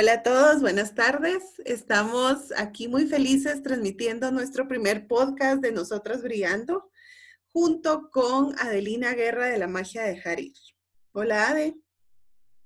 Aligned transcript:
Hola 0.00 0.14
a 0.14 0.22
todos, 0.22 0.62
buenas 0.62 0.94
tardes. 0.94 1.60
Estamos 1.66 2.54
aquí 2.56 2.88
muy 2.88 3.06
felices 3.06 3.62
transmitiendo 3.62 4.30
nuestro 4.32 4.66
primer 4.66 5.06
podcast 5.06 5.60
de 5.60 5.72
Nosotras 5.72 6.22
Brillando 6.22 6.90
junto 7.52 8.10
con 8.10 8.58
Adelina 8.58 9.12
Guerra 9.12 9.48
de 9.48 9.58
la 9.58 9.66
Magia 9.66 10.04
de 10.04 10.18
Jarir. 10.18 10.54
Hola 11.12 11.50
Ade. 11.50 11.76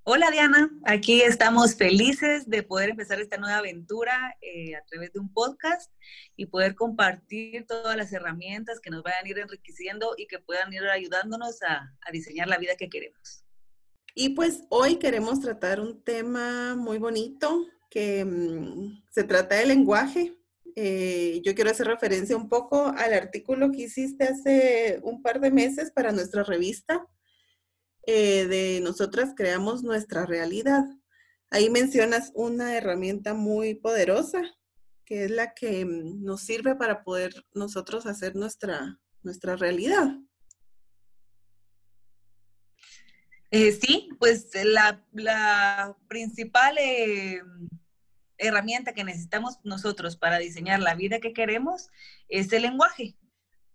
Hola 0.05 0.31
Diana, 0.31 0.71
aquí 0.85 1.23
estamos 1.23 1.75
felices 1.75 2.49
de 2.49 2.63
poder 2.63 2.91
empezar 2.91 3.21
esta 3.21 3.37
nueva 3.37 3.59
aventura 3.59 4.37
eh, 4.41 4.77
a 4.77 4.85
través 4.85 5.13
de 5.13 5.19
un 5.19 5.33
podcast 5.33 5.91
y 6.37 6.47
poder 6.47 6.77
compartir 6.77 7.67
todas 7.67 7.97
las 7.97 8.13
herramientas 8.13 8.79
que 8.79 8.91
nos 8.91 9.03
vayan 9.03 9.27
a 9.27 9.29
ir 9.29 9.39
enriqueciendo 9.41 10.15
y 10.17 10.29
que 10.29 10.39
puedan 10.39 10.73
ir 10.73 10.85
ayudándonos 10.85 11.63
a, 11.63 11.91
diseñar 12.13 12.47
la 12.47 12.59
vida 12.59 12.77
que 12.77 12.89
queremos. 12.89 13.44
Y 14.15 14.31
pues 14.31 14.63
hoy 14.69 14.97
queremos 14.97 15.41
tratar 15.41 15.81
un 15.81 16.03
tema 16.03 16.77
muy 16.77 16.99
bonito 16.99 17.67
que 17.91 18.25
mm, 18.25 19.03
se 19.11 19.25
trata 19.25 19.57
del 19.57 19.69
lenguaje. 19.69 20.37
Eh, 20.77 21.41
yo 21.45 21.55
quiero 21.55 21.71
hacer 21.71 21.87
referencia 21.87 22.37
un 22.37 22.49
poco 22.49 22.87
al 22.87 23.13
artículo 23.13 23.71
que 23.73 23.83
hiciste 23.83 24.25
hace 24.25 25.01
un 25.03 25.23
par 25.23 25.41
de 25.41 25.51
meses 25.51 25.91
para 25.91 26.13
nuestra 26.13 26.43
revista 26.43 27.07
eh, 28.07 28.47
de 28.47 28.81
nosotras 28.83 29.33
creamos 29.35 29.83
nuestra 29.83 30.27
realidad. 30.27 30.85
Ahí 31.51 31.71
mencionas 31.71 32.33
una 32.35 32.77
herramienta 32.77 33.33
muy 33.35 33.75
poderosa, 33.75 34.43
que 35.07 35.25
es 35.25 35.31
la 35.31 35.55
que 35.55 35.85
mm, 35.85 36.23
nos 36.23 36.43
sirve 36.43 36.77
para 36.77 37.03
poder 37.03 37.33
nosotros 37.55 38.07
hacer 38.07 38.37
nuestra, 38.37 39.01
nuestra 39.23 39.57
realidad. 39.57 40.19
Eh, 43.57 43.71
sí, 43.71 44.09
pues 44.19 44.51
la, 44.65 45.01
la 45.13 45.97
principal 46.09 46.77
eh, 46.77 47.41
herramienta 48.37 48.95
que 48.95 49.05
necesitamos 49.05 49.61
nosotros 49.63 50.17
para 50.17 50.39
diseñar 50.39 50.81
la 50.81 50.97
vida 50.97 51.21
que 51.21 51.33
queremos 51.33 51.89
es 52.29 52.53
el 52.53 52.63
lenguaje 52.63 53.17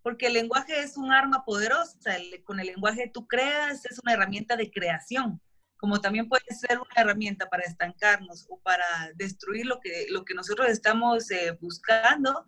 porque 0.02 0.28
el 0.28 0.34
lenguaje 0.34 0.82
es 0.82 0.98
un 0.98 1.14
arma 1.14 1.46
poderosa, 1.46 2.18
con 2.44 2.60
el 2.60 2.68
lenguaje 2.68 3.10
tú 3.14 3.26
creas, 3.26 3.86
es 3.86 4.00
una 4.00 4.14
herramienta 4.14 4.58
de 4.58 4.70
creación, 4.70 5.42
como 5.78 6.02
también 6.02 6.28
puede 6.28 6.44
ser 6.50 6.78
una 6.78 7.02
herramienta 7.02 7.50
para 7.50 7.64
estancarnos 7.64 8.48
o 8.50 8.60
para 8.60 9.12
destruir 9.16 9.66
lo 9.66 9.80
que, 9.80 10.08
lo 10.10 10.26
que 10.26 10.34
nosotros 10.34 10.68
estamos 10.70 11.32
eh, 11.32 11.58
buscando, 11.62 12.46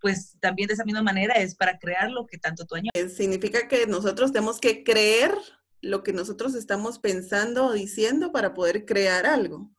pues 0.00 0.36
también 0.40 0.68
de 0.68 0.74
esa 0.74 0.84
misma 0.84 1.02
manera 1.02 1.34
es 1.34 1.54
para 1.54 1.78
crear 1.78 2.10
lo 2.10 2.26
que 2.26 2.38
tanto 2.38 2.66
tú 2.66 2.74
añoras. 2.74 3.16
Significa 3.16 3.66
que 3.66 3.86
nosotros 3.86 4.32
tenemos 4.32 4.60
que 4.60 4.84
creer 4.84 5.32
lo 5.80 6.02
que 6.02 6.12
nosotros 6.12 6.54
estamos 6.54 6.98
pensando 6.98 7.66
o 7.66 7.72
diciendo 7.72 8.32
para 8.32 8.54
poder 8.54 8.84
crear 8.84 9.26
algo. 9.26 9.70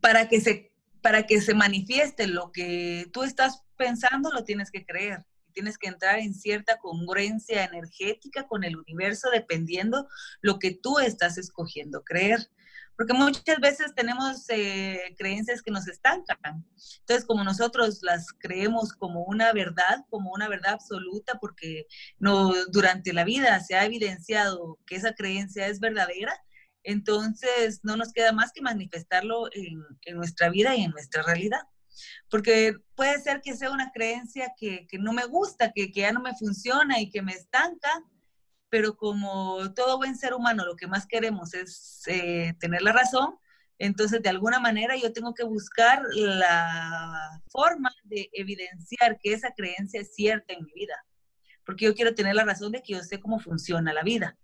Para 0.00 0.28
que 0.28 0.40
se 0.40 0.72
para 1.02 1.26
que 1.26 1.42
se 1.42 1.52
manifieste 1.52 2.26
lo 2.26 2.50
que 2.50 3.10
tú 3.12 3.24
estás 3.24 3.62
pensando, 3.76 4.30
lo 4.32 4.42
tienes 4.44 4.70
que 4.70 4.86
creer 4.86 5.26
tienes 5.54 5.78
que 5.78 5.88
entrar 5.88 6.18
en 6.18 6.34
cierta 6.34 6.76
congruencia 6.78 7.64
energética 7.64 8.46
con 8.46 8.64
el 8.64 8.76
universo 8.76 9.30
dependiendo 9.30 10.06
lo 10.42 10.58
que 10.58 10.72
tú 10.72 10.98
estás 10.98 11.38
escogiendo 11.38 12.02
creer. 12.02 12.50
Porque 12.96 13.12
muchas 13.12 13.58
veces 13.60 13.94
tenemos 13.94 14.48
eh, 14.48 15.14
creencias 15.18 15.62
que 15.62 15.70
nos 15.70 15.88
estancan. 15.88 16.64
Entonces, 17.00 17.24
como 17.26 17.42
nosotros 17.44 18.00
las 18.02 18.26
creemos 18.38 18.92
como 18.92 19.24
una 19.24 19.52
verdad, 19.52 20.04
como 20.10 20.30
una 20.32 20.48
verdad 20.48 20.74
absoluta, 20.74 21.38
porque 21.40 21.86
no, 22.18 22.52
durante 22.70 23.12
la 23.12 23.24
vida 23.24 23.58
se 23.60 23.74
ha 23.74 23.84
evidenciado 23.84 24.78
que 24.86 24.96
esa 24.96 25.14
creencia 25.14 25.66
es 25.66 25.80
verdadera, 25.80 26.32
entonces 26.82 27.80
no 27.82 27.96
nos 27.96 28.12
queda 28.12 28.32
más 28.32 28.52
que 28.52 28.62
manifestarlo 28.62 29.48
en, 29.52 29.82
en 30.02 30.16
nuestra 30.16 30.50
vida 30.50 30.76
y 30.76 30.82
en 30.82 30.90
nuestra 30.90 31.22
realidad 31.22 31.60
porque 32.30 32.74
puede 32.94 33.20
ser 33.20 33.40
que 33.42 33.56
sea 33.56 33.70
una 33.70 33.90
creencia 33.92 34.52
que, 34.56 34.86
no 34.98 35.12
me 35.12 35.26
gusta, 35.26 35.72
que, 35.72 35.90
ya 35.92 36.12
no 36.12 36.20
me 36.20 36.34
funciona 36.34 37.00
y 37.00 37.10
que 37.10 37.22
me 37.22 37.32
estanca, 37.32 38.02
pero 38.74 38.96
como 38.96 39.72
todo 39.72 39.98
buen 39.98 40.16
ser 40.16 40.34
humano 40.34 40.64
lo 40.64 40.74
que 40.74 40.88
más 40.88 41.06
queremos 41.06 41.54
es 41.54 42.02
eh, 42.08 42.54
tener 42.58 42.82
la 42.82 42.90
razón, 42.90 43.38
entonces 43.78 44.20
de 44.20 44.28
alguna 44.28 44.58
manera 44.58 44.96
yo 44.96 45.12
tengo 45.12 45.32
que 45.32 45.44
buscar 45.44 46.02
la 46.12 47.40
forma 47.50 47.92
de 48.02 48.28
evidenciar 48.32 49.16
que 49.20 49.32
esa 49.32 49.52
creencia 49.52 50.00
es 50.00 50.16
cierta 50.16 50.54
en 50.54 50.64
mi 50.64 50.72
vida, 50.72 51.06
porque 51.64 51.84
yo 51.84 51.94
quiero 51.94 52.16
tener 52.16 52.34
la 52.34 52.42
razón 52.42 52.72
de 52.72 52.82
que 52.82 52.94
yo 52.94 53.02
sé 53.04 53.20
cómo 53.20 53.38
funciona 53.38 53.92
la 53.92 54.02
vida, 54.02 54.36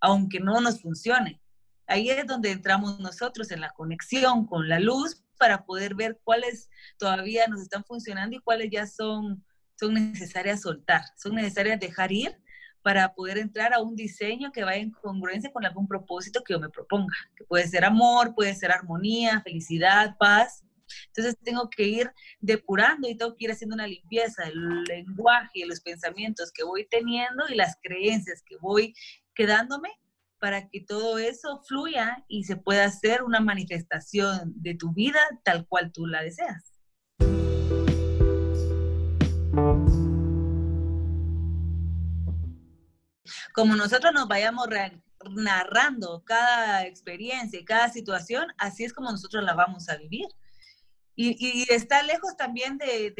aunque 0.00 0.38
no 0.38 0.60
nos 0.60 0.82
funcione. 0.82 1.40
Ahí 1.86 2.10
es 2.10 2.26
donde 2.26 2.50
entramos 2.50 3.00
nosotros 3.00 3.50
en 3.52 3.62
la 3.62 3.70
conexión 3.70 4.46
con 4.46 4.68
la 4.68 4.80
luz 4.80 5.24
para 5.38 5.64
poder 5.64 5.94
ver 5.94 6.20
cuáles 6.24 6.68
todavía 6.98 7.46
nos 7.48 7.62
están 7.62 7.84
funcionando 7.84 8.36
y 8.36 8.40
cuáles 8.40 8.68
ya 8.70 8.86
son, 8.86 9.42
son 9.80 9.94
necesarias 9.94 10.60
soltar, 10.60 11.04
son 11.16 11.36
necesarias 11.36 11.80
dejar 11.80 12.12
ir 12.12 12.41
para 12.82 13.14
poder 13.14 13.38
entrar 13.38 13.72
a 13.72 13.80
un 13.80 13.94
diseño 13.94 14.52
que 14.52 14.64
vaya 14.64 14.82
en 14.82 14.90
congruencia 14.90 15.52
con 15.52 15.64
algún 15.64 15.86
propósito 15.86 16.42
que 16.42 16.54
yo 16.54 16.60
me 16.60 16.68
proponga, 16.68 17.14
que 17.36 17.44
puede 17.44 17.66
ser 17.68 17.84
amor, 17.84 18.34
puede 18.34 18.54
ser 18.54 18.72
armonía, 18.72 19.40
felicidad, 19.42 20.16
paz. 20.18 20.64
Entonces 21.06 21.36
tengo 21.42 21.70
que 21.70 21.84
ir 21.84 22.10
depurando 22.40 23.08
y 23.08 23.16
tengo 23.16 23.34
que 23.34 23.44
ir 23.46 23.52
haciendo 23.52 23.74
una 23.74 23.86
limpieza 23.86 24.44
del 24.44 24.84
lenguaje, 24.84 25.64
los 25.66 25.80
pensamientos 25.80 26.52
que 26.52 26.64
voy 26.64 26.86
teniendo 26.88 27.44
y 27.48 27.54
las 27.54 27.76
creencias 27.82 28.42
que 28.44 28.56
voy 28.56 28.94
quedándome 29.34 29.88
para 30.38 30.68
que 30.68 30.80
todo 30.80 31.18
eso 31.18 31.62
fluya 31.68 32.24
y 32.26 32.44
se 32.44 32.56
pueda 32.56 32.84
hacer 32.84 33.22
una 33.22 33.38
manifestación 33.38 34.52
de 34.56 34.74
tu 34.74 34.92
vida 34.92 35.20
tal 35.44 35.66
cual 35.68 35.92
tú 35.92 36.06
la 36.06 36.22
deseas. 36.22 36.72
Como 43.52 43.76
nosotros 43.76 44.12
nos 44.12 44.28
vayamos 44.28 44.68
narrando 45.30 46.22
cada 46.24 46.86
experiencia 46.86 47.60
y 47.60 47.64
cada 47.64 47.88
situación, 47.88 48.46
así 48.58 48.84
es 48.84 48.92
como 48.92 49.10
nosotros 49.10 49.44
la 49.44 49.54
vamos 49.54 49.88
a 49.88 49.96
vivir. 49.96 50.26
Y, 51.14 51.66
está 51.72 52.02
lejos 52.02 52.36
también 52.36 52.78
de, 52.78 53.12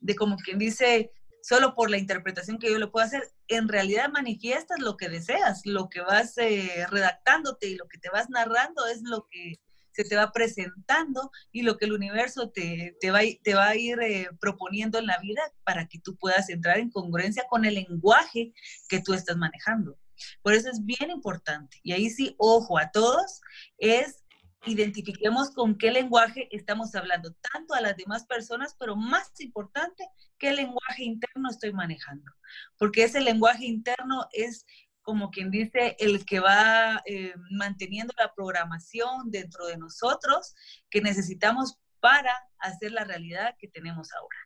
de, 0.00 0.16
como 0.16 0.36
quien 0.36 0.58
dice, 0.58 1.12
solo 1.42 1.74
por 1.74 1.90
la 1.90 1.98
interpretación 1.98 2.58
que 2.58 2.70
yo 2.70 2.78
le 2.78 2.86
puedo 2.86 3.04
hacer, 3.04 3.32
en 3.48 3.68
realidad 3.68 4.10
manifiestas 4.10 4.78
lo 4.78 4.96
que 4.96 5.08
deseas, 5.08 5.66
lo 5.66 5.88
que 5.88 6.00
vas 6.00 6.38
eh, 6.38 6.86
redactándote 6.88 7.68
y 7.68 7.76
lo 7.76 7.88
que 7.88 7.98
te 7.98 8.10
vas 8.10 8.30
narrando 8.30 8.86
es 8.86 9.02
lo 9.02 9.26
que 9.30 9.60
se 9.94 10.04
te 10.04 10.16
va 10.16 10.32
presentando 10.32 11.30
y 11.52 11.62
lo 11.62 11.76
que 11.76 11.86
el 11.86 11.92
universo 11.92 12.50
te, 12.50 12.96
te, 13.00 13.10
va, 13.10 13.20
te 13.42 13.54
va 13.54 13.68
a 13.68 13.76
ir 13.76 14.00
eh, 14.00 14.28
proponiendo 14.40 14.98
en 14.98 15.06
la 15.06 15.18
vida 15.18 15.42
para 15.64 15.86
que 15.86 15.98
tú 15.98 16.16
puedas 16.16 16.50
entrar 16.50 16.78
en 16.78 16.90
congruencia 16.90 17.44
con 17.48 17.64
el 17.64 17.74
lenguaje 17.74 18.52
que 18.88 19.00
tú 19.00 19.14
estás 19.14 19.36
manejando. 19.36 19.98
Por 20.42 20.54
eso 20.54 20.70
es 20.70 20.84
bien 20.84 21.10
importante. 21.10 21.78
Y 21.82 21.92
ahí 21.92 22.10
sí, 22.10 22.34
ojo 22.38 22.78
a 22.78 22.90
todos, 22.90 23.40
es 23.78 24.24
identifiquemos 24.66 25.50
con 25.50 25.76
qué 25.76 25.90
lenguaje 25.90 26.48
estamos 26.50 26.94
hablando, 26.94 27.34
tanto 27.52 27.74
a 27.74 27.80
las 27.80 27.96
demás 27.96 28.24
personas, 28.24 28.74
pero 28.78 28.96
más 28.96 29.30
importante, 29.40 30.08
qué 30.38 30.52
lenguaje 30.52 31.04
interno 31.04 31.50
estoy 31.50 31.72
manejando. 31.72 32.30
Porque 32.78 33.04
ese 33.04 33.20
lenguaje 33.20 33.66
interno 33.66 34.26
es 34.32 34.66
como 35.04 35.30
quien 35.30 35.52
dice, 35.52 35.96
el 36.00 36.24
que 36.24 36.40
va 36.40 37.00
eh, 37.06 37.34
manteniendo 37.52 38.12
la 38.18 38.34
programación 38.34 39.30
dentro 39.30 39.66
de 39.66 39.76
nosotros 39.76 40.56
que 40.90 41.00
necesitamos 41.00 41.78
para 42.00 42.34
hacer 42.58 42.90
la 42.90 43.04
realidad 43.04 43.54
que 43.58 43.68
tenemos 43.68 44.12
ahora. 44.12 44.38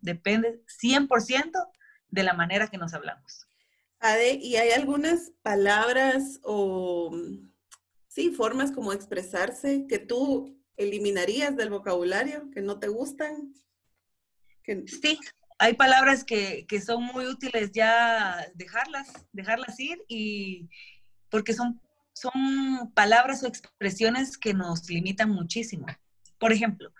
Depende 0.00 0.60
100% 0.82 1.52
de 2.08 2.22
la 2.24 2.32
manera 2.32 2.66
que 2.66 2.78
nos 2.78 2.94
hablamos. 2.94 3.46
Ade, 4.00 4.34
¿y 4.34 4.56
hay 4.56 4.70
algunas 4.70 5.32
palabras 5.42 6.40
o 6.42 7.16
sí, 8.08 8.30
formas 8.30 8.72
como 8.72 8.92
expresarse 8.92 9.86
que 9.88 9.98
tú 9.98 10.58
eliminarías 10.76 11.54
del 11.56 11.70
vocabulario, 11.70 12.50
que 12.50 12.62
no 12.62 12.78
te 12.78 12.88
gustan. 12.88 13.54
Sí, 14.86 15.18
hay 15.58 15.74
palabras 15.74 16.24
que, 16.24 16.66
son 16.84 17.04
muy 17.04 17.26
útiles 17.26 17.72
ya 17.72 18.46
dejarlas, 18.54 19.08
dejarlas 19.32 19.78
ir 19.80 19.98
y 20.08 20.68
porque 21.30 21.54
son, 21.54 21.80
son 22.12 22.92
palabras 22.94 23.42
o 23.42 23.46
expresiones 23.46 24.36
que 24.36 24.54
nos 24.54 24.88
limitan 24.88 25.30
muchísimo. 25.30 25.86
Por 26.38 26.52
ejemplo, 26.52 26.92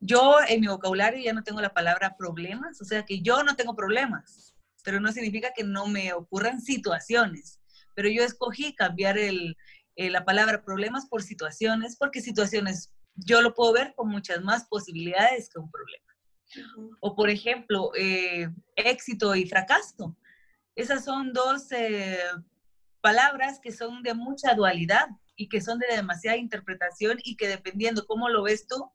yo 0.00 0.38
en 0.46 0.60
mi 0.60 0.68
vocabulario 0.68 1.22
ya 1.22 1.32
no 1.32 1.42
tengo 1.42 1.60
la 1.60 1.74
palabra 1.74 2.16
problemas, 2.16 2.80
o 2.80 2.84
sea 2.84 3.04
que 3.04 3.20
yo 3.20 3.42
no 3.42 3.56
tengo 3.56 3.74
problemas, 3.74 4.54
pero 4.84 5.00
no 5.00 5.12
significa 5.12 5.52
que 5.54 5.64
no 5.64 5.86
me 5.86 6.12
ocurran 6.12 6.60
situaciones. 6.60 7.60
Pero 7.94 8.08
yo 8.08 8.22
escogí 8.22 8.74
cambiar 8.74 9.18
el, 9.18 9.56
eh, 9.96 10.10
la 10.10 10.24
palabra 10.24 10.64
problemas 10.64 11.06
por 11.06 11.22
situaciones, 11.22 11.96
porque 11.96 12.20
situaciones 12.20 12.92
yo 13.16 13.42
lo 13.42 13.54
puedo 13.54 13.72
ver 13.72 13.94
con 13.96 14.08
muchas 14.08 14.42
más 14.42 14.66
posibilidades 14.68 15.50
que 15.50 15.58
un 15.58 15.70
problema. 15.70 16.07
O 17.00 17.14
por 17.14 17.30
ejemplo, 17.30 17.92
eh, 17.96 18.48
éxito 18.76 19.34
y 19.34 19.46
fracaso. 19.46 20.16
Esas 20.74 21.04
son 21.04 21.32
dos 21.32 21.70
eh, 21.72 22.18
palabras 23.00 23.58
que 23.60 23.72
son 23.72 24.02
de 24.02 24.14
mucha 24.14 24.54
dualidad 24.54 25.08
y 25.36 25.48
que 25.48 25.60
son 25.60 25.78
de 25.78 25.86
demasiada 25.88 26.36
interpretación 26.36 27.18
y 27.22 27.36
que 27.36 27.48
dependiendo 27.48 28.06
cómo 28.06 28.28
lo 28.28 28.42
ves 28.42 28.66
tú, 28.66 28.90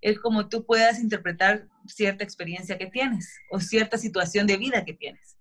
es 0.00 0.18
como 0.18 0.48
tú 0.48 0.64
puedas 0.64 0.98
interpretar 0.98 1.68
cierta 1.86 2.24
experiencia 2.24 2.78
que 2.78 2.86
tienes 2.86 3.36
o 3.50 3.60
cierta 3.60 3.98
situación 3.98 4.46
de 4.46 4.56
vida 4.56 4.84
que 4.84 4.94
tienes. 4.94 5.36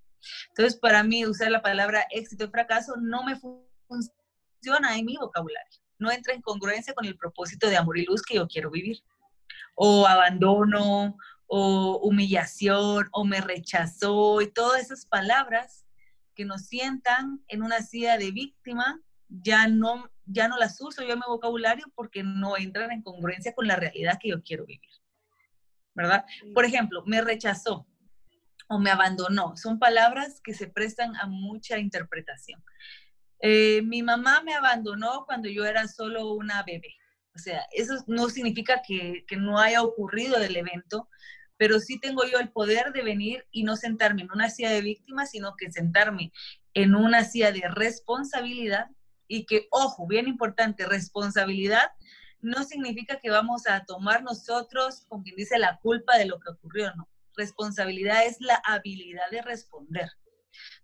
Entonces, 0.49 0.79
para 0.79 1.03
mí, 1.03 1.25
usar 1.25 1.51
la 1.51 1.61
palabra 1.61 2.05
éxito 2.11 2.45
y 2.45 2.49
fracaso 2.49 2.95
no 2.97 3.23
me 3.23 3.35
funciona 3.35 4.97
en 4.97 5.05
mi 5.05 5.15
vocabulario. 5.17 5.79
No 5.99 6.11
entra 6.11 6.33
en 6.33 6.41
congruencia 6.41 6.93
con 6.93 7.05
el 7.05 7.17
propósito 7.17 7.69
de 7.69 7.77
amor 7.77 7.97
y 7.97 8.05
luz 8.05 8.21
que 8.21 8.35
yo 8.35 8.47
quiero 8.47 8.69
vivir. 8.69 8.97
O 9.75 10.07
abandono, 10.07 11.17
o 11.47 11.99
humillación, 12.03 13.07
o 13.11 13.25
me 13.25 13.41
rechazó, 13.41 14.41
y 14.41 14.51
todas 14.51 14.81
esas 14.81 15.05
palabras 15.05 15.85
que 16.35 16.45
nos 16.45 16.67
sientan 16.67 17.41
en 17.47 17.63
una 17.63 17.81
silla 17.81 18.17
de 18.17 18.31
víctima, 18.31 19.01
ya 19.27 19.67
no, 19.67 20.09
ya 20.25 20.47
no 20.47 20.57
las 20.57 20.79
uso 20.79 21.01
yo 21.03 21.13
en 21.13 21.19
mi 21.19 21.25
vocabulario 21.27 21.85
porque 21.95 22.23
no 22.23 22.57
entran 22.57 22.91
en 22.91 23.01
congruencia 23.01 23.53
con 23.53 23.67
la 23.67 23.75
realidad 23.75 24.19
que 24.21 24.29
yo 24.29 24.43
quiero 24.43 24.65
vivir. 24.65 24.91
¿Verdad? 25.95 26.25
Por 26.53 26.63
ejemplo, 26.63 27.03
me 27.07 27.21
rechazó 27.21 27.87
o 28.67 28.79
me 28.79 28.91
abandonó. 28.91 29.57
Son 29.57 29.79
palabras 29.79 30.41
que 30.43 30.53
se 30.53 30.67
prestan 30.67 31.15
a 31.15 31.25
mucha 31.25 31.79
interpretación. 31.79 32.63
Eh, 33.39 33.81
mi 33.83 34.03
mamá 34.03 34.41
me 34.43 34.53
abandonó 34.53 35.25
cuando 35.25 35.49
yo 35.49 35.65
era 35.65 35.87
solo 35.87 36.33
una 36.33 36.63
bebé. 36.63 36.96
O 37.37 37.39
sea, 37.39 37.67
eso 37.71 38.03
no 38.07 38.29
significa 38.29 38.81
que, 38.85 39.23
no 39.37 39.59
haya 39.59 39.83
ocurrido 39.83 40.37
el 40.37 40.55
evento, 40.55 41.07
pero 41.55 41.79
sí 41.79 41.99
tengo 41.99 42.25
yo 42.25 42.39
el 42.39 42.49
poder 42.49 42.91
de 42.93 43.03
venir 43.03 43.45
y 43.51 43.63
no 43.63 43.75
sentarme 43.75 44.23
en 44.23 44.31
una 44.31 44.49
silla 44.49 44.71
de 44.71 44.81
víctimas, 44.81 45.29
sino 45.29 45.55
que 45.55 45.71
sentarme 45.71 46.31
en 46.73 46.95
una 46.95 47.23
silla 47.23 47.51
de 47.51 47.61
responsabilidad 47.69 48.87
y 49.27 49.45
que, 49.45 49.67
ojo, 49.69 50.07
bien 50.07 50.27
importante, 50.27 50.87
responsabilidad 50.87 51.91
no 52.41 52.63
significa 52.63 53.19
que 53.19 53.29
vamos 53.29 53.67
a 53.67 53.85
tomar 53.85 54.23
nosotros, 54.23 55.05
con 55.07 55.21
quien 55.21 55.35
dice, 55.35 55.59
la 55.59 55.77
culpa 55.77 56.17
de 56.17 56.25
lo 56.25 56.39
que 56.39 56.49
ocurrió, 56.49 56.91
no. 56.95 57.07
Responsabilidad 57.35 58.25
es 58.25 58.37
la 58.39 58.59
habilidad 58.65 59.29
de 59.29 59.43
responder. 59.43 60.09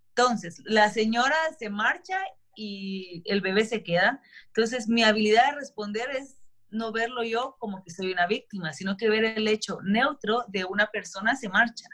Entonces, 0.09 0.61
la 0.65 0.91
señora 0.91 1.35
se 1.57 1.71
marcha 1.71 2.19
y 2.55 3.23
el 3.25 3.41
bebé 3.41 3.65
se 3.65 3.81
queda. 3.81 4.21
Entonces, 4.47 4.87
mi 4.87 5.03
habilidad 5.03 5.49
de 5.49 5.55
responder 5.55 6.11
es 6.11 6.37
no 6.73 6.91
verlo 6.91 7.23
yo 7.23 7.55
como 7.59 7.83
que 7.83 7.91
soy 7.91 8.11
una 8.11 8.27
víctima, 8.27 8.73
sino 8.73 8.97
que 8.97 9.09
ver 9.09 9.23
el 9.23 9.47
hecho 9.47 9.79
neutro 9.83 10.43
de 10.47 10.65
una 10.65 10.87
persona 10.87 11.35
se 11.35 11.49
marcha. 11.49 11.85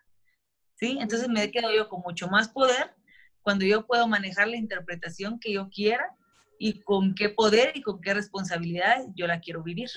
¿Sí? 0.76 0.98
Entonces 1.00 1.28
me 1.28 1.52
quedo 1.52 1.74
yo 1.74 1.90
con 1.90 2.02
mucho 2.02 2.28
más 2.28 2.50
poder 2.50 2.96
cuando 3.42 3.66
yo 3.66 3.86
puedo 3.86 4.08
manejar 4.08 4.48
la 4.48 4.56
interpretación 4.56 5.40
que 5.40 5.54
yo 5.54 5.70
quiera 5.70 6.16
y 6.58 6.82
con 6.82 7.16
qué 7.16 7.30
poder 7.30 7.72
y 7.76 7.82
con 7.82 8.00
qué 8.02 8.14
responsabilidad 8.14 9.06
yo 9.16 9.28
la 9.28 9.40
quiero 9.40 9.64
vivir. 9.64 9.90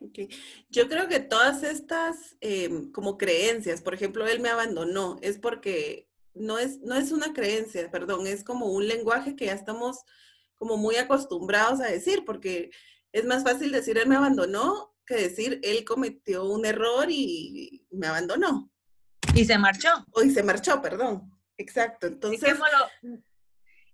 Okay. 0.00 0.28
Yo 0.68 0.88
creo 0.88 1.08
que 1.08 1.20
todas 1.20 1.62
estas 1.62 2.36
em, 2.40 2.92
como 2.92 3.16
creencias, 3.16 3.80
por 3.80 3.94
ejemplo, 3.94 4.26
él 4.26 4.40
me 4.40 4.50
abandonó, 4.50 5.18
es 5.22 5.38
porque 5.38 6.08
no 6.34 6.58
es, 6.58 6.80
no 6.80 6.94
es 6.96 7.12
una 7.12 7.32
creencia, 7.32 7.90
perdón, 7.90 8.26
es 8.26 8.44
como 8.44 8.66
un 8.66 8.86
lenguaje 8.86 9.34
que 9.34 9.46
ya 9.46 9.54
estamos 9.54 10.04
como 10.56 10.76
muy 10.76 10.96
acostumbrados 10.96 11.80
a 11.80 11.86
decir, 11.86 12.24
porque 12.24 12.70
es 13.12 13.24
más 13.24 13.42
fácil 13.42 13.72
decir 13.72 13.98
él 13.98 14.08
me 14.08 14.16
abandonó 14.16 14.94
que 15.06 15.14
decir 15.14 15.60
él 15.62 15.84
cometió 15.84 16.44
un 16.44 16.66
error 16.66 17.06
y 17.08 17.86
me 17.90 18.08
abandonó. 18.08 18.70
Y 19.34 19.44
se 19.44 19.58
marchó. 19.58 19.88
O 20.12 20.22
y 20.22 20.30
se 20.30 20.42
marchó, 20.42 20.80
perdón. 20.82 21.30
Exacto. 21.58 22.06
Entonces. 22.06 22.56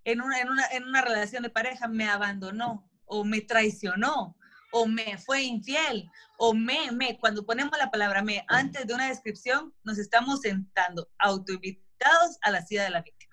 En 0.04 0.20
una, 0.20 0.40
en, 0.40 0.48
una, 0.48 0.66
en 0.68 0.84
una 0.84 1.02
relación 1.02 1.42
de 1.42 1.50
pareja 1.50 1.86
me 1.86 2.08
abandonó 2.08 2.90
o 3.04 3.24
me 3.24 3.40
traicionó 3.40 4.36
o 4.72 4.86
me 4.86 5.18
fue 5.18 5.42
infiel 5.42 6.10
o 6.38 6.54
me, 6.54 6.90
me. 6.92 7.18
Cuando 7.18 7.44
ponemos 7.44 7.78
la 7.78 7.90
palabra 7.90 8.22
me 8.22 8.44
antes 8.48 8.86
de 8.86 8.94
una 8.94 9.08
descripción, 9.08 9.72
nos 9.84 9.98
estamos 9.98 10.40
sentando 10.40 11.08
autoinvitados 11.18 12.38
a 12.40 12.50
la 12.50 12.62
silla 12.64 12.84
de 12.84 12.90
la 12.90 13.02
víctima. 13.02 13.32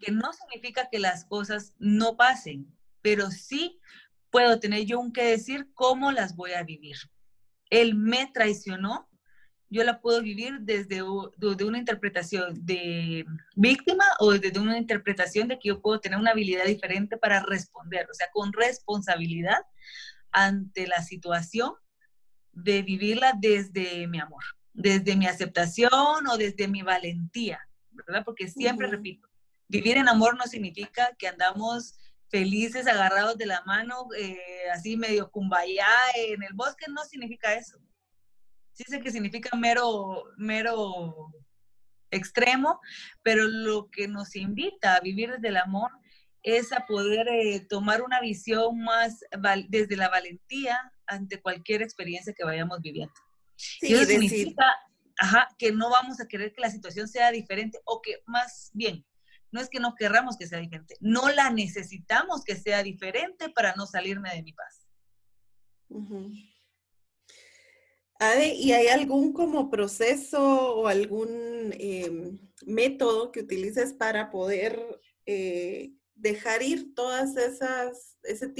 Que 0.00 0.10
no 0.10 0.32
significa 0.32 0.88
que 0.90 0.98
las 0.98 1.24
cosas 1.26 1.74
no 1.78 2.16
pasen, 2.16 2.66
pero 3.02 3.30
sí 3.30 3.80
puedo 4.34 4.58
tener 4.58 4.84
yo 4.84 4.98
un 4.98 5.12
que 5.12 5.22
decir 5.22 5.68
cómo 5.74 6.10
las 6.10 6.34
voy 6.34 6.54
a 6.54 6.64
vivir. 6.64 6.96
Él 7.70 7.94
me 7.94 8.28
traicionó, 8.34 9.08
yo 9.70 9.84
la 9.84 10.00
puedo 10.00 10.20
vivir 10.22 10.58
desde, 10.62 11.04
desde, 11.36 11.64
una 11.64 11.78
interpretación 11.78 12.52
de 12.66 13.24
víctima 13.54 14.04
o 14.18 14.32
desde 14.32 14.58
una 14.58 14.76
interpretación 14.76 15.46
de 15.46 15.60
que 15.60 15.68
yo 15.68 15.80
puedo 15.80 16.00
tener 16.00 16.18
una 16.18 16.32
habilidad 16.32 16.64
diferente 16.64 17.16
para 17.16 17.44
responder, 17.44 18.08
o 18.10 18.14
sea, 18.14 18.26
con 18.32 18.52
responsabilidad 18.52 19.60
ante 20.32 20.88
la 20.88 21.00
situación 21.00 21.74
de 22.50 22.82
vivirla 22.82 23.34
desde 23.38 24.08
mi 24.08 24.18
amor, 24.18 24.42
desde 24.72 25.14
mi 25.14 25.28
aceptación 25.28 26.26
o 26.28 26.36
desde 26.36 26.66
mi 26.66 26.82
valentía, 26.82 27.60
¿verdad? 27.92 28.24
Porque 28.24 28.48
siempre 28.48 28.88
repito, 28.88 29.28
vivir 29.68 29.96
en 29.96 30.08
amor 30.08 30.36
no 30.36 30.48
significa 30.48 31.10
que 31.20 31.28
andamos 31.28 31.94
felices, 32.34 32.88
agarrados 32.88 33.38
de 33.38 33.46
la 33.46 33.62
mano, 33.64 34.08
eh, 34.18 34.68
así 34.72 34.96
medio 34.96 35.30
cumbaya 35.30 35.86
en 36.16 36.42
el 36.42 36.52
bosque, 36.52 36.86
no 36.88 37.04
significa 37.04 37.54
eso. 37.54 37.78
Sí 38.72 38.82
sé 38.88 38.98
que 39.00 39.12
significa 39.12 39.56
mero, 39.56 40.24
mero 40.36 41.32
extremo, 42.10 42.80
pero 43.22 43.44
lo 43.44 43.88
que 43.88 44.08
nos 44.08 44.34
invita 44.34 44.96
a 44.96 45.00
vivir 45.00 45.30
desde 45.30 45.46
el 45.46 45.58
amor 45.58 45.92
es 46.42 46.72
a 46.72 46.86
poder 46.86 47.28
eh, 47.28 47.60
tomar 47.68 48.02
una 48.02 48.20
visión 48.20 48.80
más 48.80 49.20
desde 49.68 49.96
la 49.96 50.08
valentía 50.08 50.76
ante 51.06 51.40
cualquier 51.40 51.82
experiencia 51.82 52.34
que 52.36 52.44
vayamos 52.44 52.80
viviendo. 52.80 53.14
y 53.80 53.94
eso 53.94 54.06
significa 54.06 54.66
que 55.56 55.70
no 55.70 55.88
vamos 55.88 56.20
a 56.20 56.26
querer 56.26 56.52
que 56.52 56.62
la 56.62 56.70
situación 56.70 57.06
sea 57.06 57.30
diferente 57.30 57.78
o 57.84 58.02
que 58.02 58.24
más 58.26 58.72
bien 58.74 59.06
no 59.54 59.60
es 59.60 59.68
que 59.70 59.78
no 59.78 59.94
querramos 59.94 60.36
que 60.36 60.48
sea 60.48 60.58
diferente, 60.58 60.96
no 60.98 61.30
la 61.30 61.48
necesitamos 61.48 62.42
que 62.42 62.56
sea 62.56 62.82
diferente 62.82 63.48
para 63.50 63.72
no 63.76 63.86
salirme 63.86 64.34
de 64.34 64.42
mi 64.42 64.52
paz. 64.52 64.88
Ade, 68.18 68.54
¿y 68.54 68.72
hay 68.72 68.88
algún 68.88 69.32
como 69.32 69.70
proceso 69.70 70.74
o 70.74 70.88
algún 70.88 71.72
em, 71.78 72.40
método 72.66 73.30
que 73.30 73.42
utilices 73.42 73.92
para 73.92 74.32
poder 74.32 74.76
eh, 75.24 75.92
dejar 76.16 76.64
ir 76.64 76.92
todas 76.92 77.36
esas, 77.36 78.18
ese, 78.24 78.52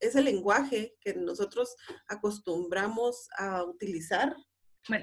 ese 0.00 0.20
lenguaje 0.22 0.98
que 1.00 1.14
nosotros 1.14 1.74
acostumbramos 2.06 3.26
a 3.38 3.64
utilizar? 3.64 4.36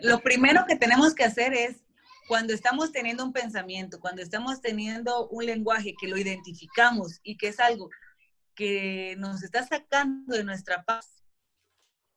lo 0.02 0.20
primero 0.22 0.66
que 0.68 0.76
tenemos 0.76 1.14
que 1.14 1.24
hacer 1.24 1.54
es 1.54 1.87
cuando 2.28 2.54
estamos 2.54 2.92
teniendo 2.92 3.24
un 3.24 3.34
pensamiento, 3.34 4.00
cuando 4.00 4.22
estamos 4.22 4.62
teniendo 4.62 5.28
un 5.30 5.46
lenguaje 5.46 5.96
que 6.00 6.08
lo 6.08 6.18
identificamos 6.18 7.20
y 7.24 7.38
que 7.38 7.48
es 7.48 7.60
algo 7.60 7.90
que 8.56 9.16
nos 9.18 9.44
está 9.44 9.66
sacando 9.66 10.36
de 10.36 10.44
nuestra 10.44 10.84
paz, 10.84 11.24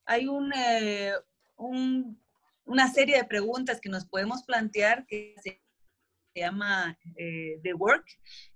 hay 0.05 0.27
eh, 0.57 1.13
una 1.57 2.93
serie 2.93 3.17
de 3.17 3.25
preguntas 3.25 3.81
que 3.81 3.89
nos 3.89 4.07
podemos 4.07 4.43
plantear 4.43 5.07
que 5.07 5.35
se 5.43 5.61
llama 6.35 6.99
eh, 7.17 7.61
The 7.63 7.75
Work, 7.75 8.07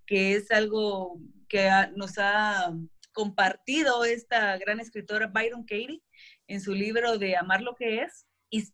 que 0.06 0.34
es 0.34 0.50
algo 0.50 1.20
que 1.49 1.70
nos 1.94 2.18
ha 2.18 2.75
compartido 3.12 4.04
esta 4.04 4.58
gran 4.58 4.80
escritora 4.80 5.28
Byron 5.28 5.62
Katie 5.62 6.02
en 6.49 6.61
su 6.61 6.75
libro 6.75 7.18
de 7.18 7.37
Amar 7.37 7.62
lo 7.62 7.75
que 7.76 8.02
es. 8.02 8.26
Y 8.54 8.64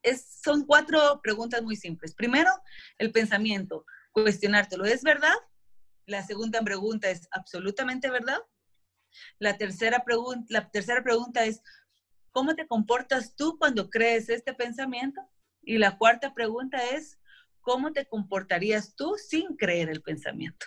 son 0.42 0.66
cuatro 0.66 1.22
preguntas 1.22 1.62
muy 1.62 1.74
simples. 1.74 2.14
Primero, 2.14 2.50
el 2.98 3.12
pensamiento, 3.12 3.86
cuestionártelo, 4.12 4.84
¿es 4.84 5.02
verdad? 5.02 5.32
La 6.04 6.22
segunda 6.22 6.60
pregunta 6.60 7.08
es, 7.08 7.26
¿absolutamente 7.30 8.10
verdad? 8.10 8.36
La 9.38 9.56
tercera, 9.56 10.04
pregunta, 10.04 10.44
la 10.50 10.70
tercera 10.70 11.02
pregunta 11.02 11.46
es, 11.46 11.62
¿cómo 12.30 12.54
te 12.54 12.66
comportas 12.66 13.34
tú 13.34 13.56
cuando 13.58 13.88
crees 13.88 14.28
este 14.28 14.52
pensamiento? 14.52 15.22
Y 15.62 15.78
la 15.78 15.96
cuarta 15.96 16.34
pregunta 16.34 16.76
es, 16.90 17.18
¿cómo 17.62 17.90
te 17.94 18.04
comportarías 18.04 18.94
tú 18.94 19.16
sin 19.16 19.56
creer 19.56 19.88
el 19.88 20.02
pensamiento? 20.02 20.66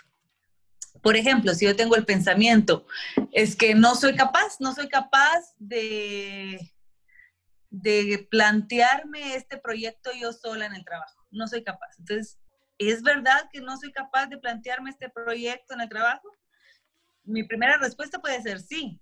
Por 1.04 1.18
ejemplo, 1.18 1.54
si 1.54 1.66
yo 1.66 1.76
tengo 1.76 1.96
el 1.96 2.06
pensamiento, 2.06 2.88
es 3.32 3.56
que 3.56 3.76
no 3.76 3.94
soy 3.94 4.16
capaz, 4.16 4.60
no 4.60 4.74
soy 4.74 4.90
capaz 4.90 5.54
de 5.60 6.73
de 7.74 8.28
plantearme 8.30 9.36
este 9.36 9.58
proyecto 9.58 10.12
yo 10.14 10.32
sola 10.32 10.68
en 10.68 10.76
el 10.76 10.86
trabajo. 10.86 11.26
No 11.32 11.48
soy 11.48 11.64
capaz. 11.64 11.98
Entonces, 11.98 12.40
¿es 12.78 13.02
verdad 13.02 13.50
que 13.52 13.62
no 13.62 13.78
soy 13.78 13.92
capaz 13.92 14.28
de 14.28 14.38
plantearme 14.38 14.92
este 14.92 15.10
proyecto 15.10 15.74
en 15.74 15.82
el 15.82 15.90
trabajo? 15.90 16.30
Mi 17.24 17.44
primera 17.44 17.78
respuesta 17.78 18.20
puede 18.20 18.40
ser 18.44 18.60
sí, 18.60 19.02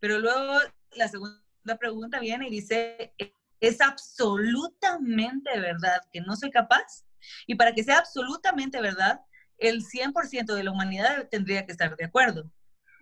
pero 0.00 0.18
luego 0.18 0.58
la 0.96 1.06
segunda 1.06 1.78
pregunta 1.78 2.18
viene 2.18 2.48
y 2.48 2.50
dice, 2.50 3.14
¿es 3.60 3.80
absolutamente 3.80 5.60
verdad 5.60 6.00
que 6.12 6.22
no 6.22 6.34
soy 6.34 6.50
capaz? 6.50 7.04
Y 7.46 7.54
para 7.54 7.72
que 7.72 7.84
sea 7.84 7.98
absolutamente 7.98 8.80
verdad, 8.80 9.20
el 9.58 9.84
100% 9.84 10.54
de 10.54 10.64
la 10.64 10.72
humanidad 10.72 11.28
tendría 11.30 11.64
que 11.66 11.70
estar 11.70 11.94
de 11.94 12.04
acuerdo. 12.04 12.50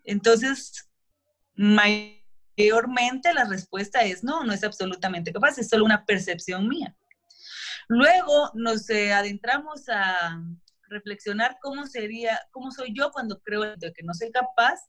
Entonces, 0.04 0.90
mayormente 2.60 3.32
la 3.34 3.44
respuesta 3.44 4.02
es 4.02 4.22
no, 4.24 4.44
no 4.44 4.52
es 4.52 4.64
absolutamente 4.64 5.32
capaz, 5.32 5.58
es 5.58 5.68
solo 5.68 5.84
una 5.84 6.04
percepción 6.04 6.68
mía. 6.68 6.94
Luego 7.88 8.50
nos 8.54 8.88
eh, 8.90 9.12
adentramos 9.12 9.88
a 9.88 10.40
reflexionar 10.88 11.58
cómo 11.60 11.86
sería, 11.86 12.40
cómo 12.50 12.70
soy 12.70 12.92
yo 12.94 13.10
cuando 13.10 13.40
creo 13.40 13.74
que 13.78 14.02
no 14.02 14.14
soy 14.14 14.30
capaz, 14.30 14.80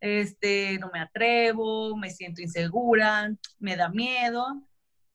este, 0.00 0.78
no 0.80 0.90
me 0.92 1.00
atrevo, 1.00 1.96
me 1.96 2.10
siento 2.10 2.42
insegura, 2.42 3.32
me 3.60 3.76
da 3.76 3.88
miedo. 3.88 4.66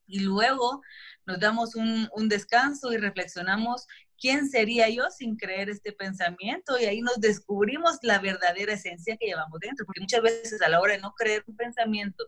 Y 0.07 0.21
luego 0.21 0.81
nos 1.25 1.39
damos 1.39 1.75
un, 1.75 2.09
un 2.13 2.29
descanso 2.29 2.91
y 2.91 2.97
reflexionamos 2.97 3.85
quién 4.19 4.49
sería 4.49 4.89
yo 4.89 5.09
sin 5.09 5.37
creer 5.37 5.69
este 5.69 5.91
pensamiento 5.91 6.79
y 6.79 6.85
ahí 6.85 7.01
nos 7.01 7.19
descubrimos 7.19 7.97
la 8.01 8.19
verdadera 8.19 8.73
esencia 8.73 9.17
que 9.17 9.27
llevamos 9.27 9.59
dentro, 9.59 9.85
porque 9.85 10.01
muchas 10.01 10.21
veces 10.21 10.61
a 10.61 10.69
la 10.69 10.79
hora 10.79 10.93
de 10.93 11.01
no 11.01 11.13
creer 11.13 11.43
un 11.47 11.55
pensamiento 11.55 12.25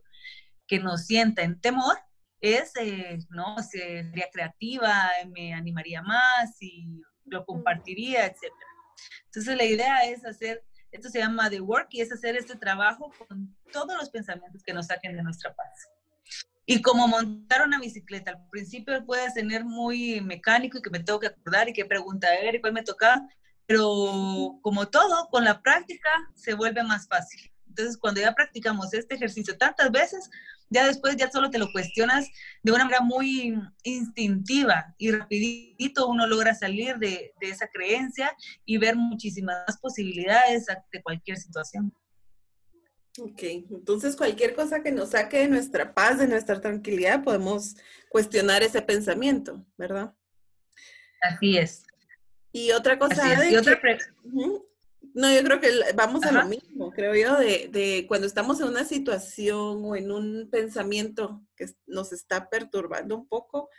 que 0.68 0.80
nos 0.80 1.06
sienta 1.06 1.42
en 1.42 1.60
temor, 1.60 1.98
es, 2.42 2.72
eh, 2.80 3.20
no, 3.30 3.58
sería 3.64 4.30
creativa, 4.32 5.10
me 5.36 5.54
animaría 5.54 6.02
más 6.02 6.62
y 6.62 7.02
lo 7.26 7.46
compartiría, 7.46 8.26
etc. 8.28 8.54
Entonces 9.26 9.58
la 9.58 9.66
idea 9.66 10.06
es 10.06 10.24
hacer, 10.26 10.64
esto 10.92 11.10
se 11.10 11.20
llama 11.20 11.50
The 11.50 11.62
Work 11.62 11.90
y 11.92 12.02
es 12.02 12.12
hacer 12.12 12.38
este 12.38 12.56
trabajo 12.56 13.12
con 13.28 13.56
todos 13.74 13.98
los 13.98 14.10
pensamientos 14.10 14.64
que 14.64 14.74
nos 14.74 14.88
saquen 14.88 15.16
de 15.16 15.24
nuestra 15.24 15.54
paz. 15.54 15.90
Y 16.72 16.84
como 16.84 17.08
montar 17.08 17.66
una 17.66 17.80
bicicleta, 17.80 18.30
al 18.30 18.48
principio 18.52 19.04
puede 19.04 19.34
tener 19.34 19.66
muy 19.66 20.22
mecánico 20.22 20.78
y 20.78 20.84
que 20.84 20.92
me 20.92 21.00
tengo 21.00 21.20
que 21.20 21.26
acordar 21.26 21.68
y 21.68 21.74
qué 21.74 21.84
pregunta 21.84 22.32
era 22.36 22.56
y 22.56 22.62
cuál 22.62 22.74
me 22.74 22.84
tocaba, 22.84 23.28
pero 23.66 24.60
como 24.62 24.88
todo, 24.88 25.30
con 25.32 25.46
la 25.46 25.64
práctica 25.64 26.10
se 26.36 26.54
vuelve 26.54 26.84
más 26.84 27.08
fácil. 27.08 27.52
Entonces, 27.70 27.98
cuando 27.98 28.22
ya 28.22 28.36
practicamos 28.36 28.94
este 28.94 29.16
ejercicio 29.16 29.58
tantas 29.58 29.90
veces, 29.90 30.30
ya 30.70 30.86
después 30.86 31.18
ya 31.18 31.32
solo 31.32 31.50
te 31.50 31.58
lo 31.58 31.72
cuestionas 31.72 32.28
de 32.62 32.72
una 32.72 32.84
manera 32.84 33.02
muy 33.02 33.60
instintiva 33.82 34.94
y 35.00 35.10
rapidito 35.10 36.08
uno 36.08 36.28
logra 36.28 36.54
salir 36.54 36.98
de 37.00 37.34
esa 37.42 37.68
creencia 37.68 38.32
y 38.66 38.78
ver 38.78 38.96
muchísimas 38.96 39.76
posibilidades 39.82 40.68
de 40.92 41.02
cualquier 41.02 41.38
situación. 41.38 41.92
Ok, 43.22 43.44
entonces 43.44 44.16
cualquier 44.16 44.56
cosa 44.56 44.82
que 44.82 44.92
nos 44.92 45.10
saque 45.10 45.40
de 45.40 45.48
nuestra 45.48 45.94
paz, 45.94 46.20
de 46.20 46.28
nuestra 46.28 46.62
tranquilidad, 46.62 47.24
podemos 47.24 47.76
cuestionar 48.10 48.64
ese 48.64 48.82
pensamiento, 48.82 49.66
¿verdad? 49.78 50.14
Así 51.22 51.58
es. 51.58 51.84
Y 52.52 52.72
otra 52.72 52.98
cosa 52.98 53.40
de 53.40 53.52
no, 55.14 55.34
yo 55.34 55.44
creo 55.44 55.60
que 55.60 55.70
vamos 55.96 56.24
a 56.24 56.32
lo 56.32 56.46
mismo, 56.46 56.92
creo 56.92 57.16
yo, 57.16 57.38
de, 57.38 58.06
cuando 58.08 58.28
estamos 58.28 58.60
en 58.60 58.68
una 58.68 58.86
situación 58.86 59.84
o 59.84 59.96
en 59.96 60.12
un 60.12 60.50
pensamiento 60.52 61.42
que 61.56 61.66
nos 61.88 62.14
está 62.14 62.50
perturbando 62.50 63.16
un 63.16 63.28
poco, 63.28 63.70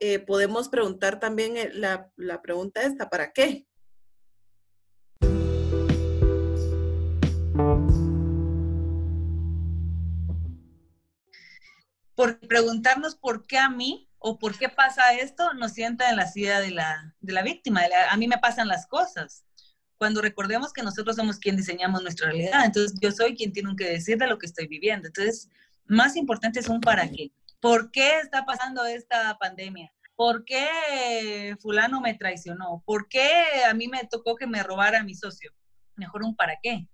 eh, 0.00 0.18
podemos 0.18 0.68
preguntar 0.68 1.20
también 1.20 1.56
eh, 1.56 1.70
la, 1.72 2.10
la 2.16 2.42
pregunta 2.42 2.82
esta, 2.82 3.08
¿para 3.08 3.32
qué? 3.32 3.66
Por 12.14 12.38
preguntarnos 12.40 13.16
por 13.16 13.46
qué 13.46 13.58
a 13.58 13.68
mí 13.68 14.08
o 14.18 14.38
por 14.38 14.56
qué 14.56 14.68
pasa 14.68 15.14
esto, 15.14 15.54
nos 15.54 15.72
sienta 15.72 16.10
en 16.10 16.16
la 16.16 16.26
silla 16.26 16.60
de 16.60 16.70
la, 16.70 17.14
de 17.20 17.32
la 17.32 17.42
víctima. 17.42 17.82
a 18.10 18.16
mí 18.16 18.28
me 18.28 18.38
pasan 18.38 18.68
las 18.68 18.86
cosas 18.86 19.44
cuando 20.02 20.20
recordemos 20.20 20.72
que 20.72 20.82
nosotros 20.82 21.14
somos 21.14 21.38
quien 21.38 21.56
diseñamos 21.56 22.02
nuestra 22.02 22.26
realidad. 22.26 22.64
Entonces, 22.64 22.98
yo 23.00 23.12
soy 23.12 23.36
quien 23.36 23.52
tiene 23.52 23.74
que 23.76 23.88
decir 23.88 24.18
de 24.18 24.26
lo 24.26 24.36
que 24.36 24.46
estoy 24.46 24.66
viviendo. 24.66 25.06
Entonces, 25.06 25.48
más 25.84 26.16
importante 26.16 26.58
es 26.58 26.68
un 26.68 26.80
para 26.80 27.08
qué. 27.08 27.30
¿Por 27.60 27.92
qué 27.92 28.18
está 28.18 28.44
pasando 28.44 28.84
esta 28.84 29.38
pandemia? 29.38 29.92
¿Por 30.16 30.44
qué 30.44 31.56
fulano 31.60 32.00
me 32.00 32.14
traicionó? 32.14 32.82
¿Por 32.84 33.08
qué 33.08 33.42
a 33.68 33.74
mí 33.74 33.86
me 33.86 34.04
tocó 34.10 34.34
que 34.34 34.48
me 34.48 34.64
robara 34.64 35.04
mi 35.04 35.14
socio? 35.14 35.52
Mejor 35.94 36.24
un 36.24 36.34
para 36.34 36.58
qué. 36.60 36.88